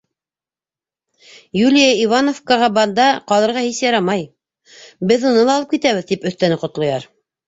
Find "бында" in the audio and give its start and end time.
2.77-3.05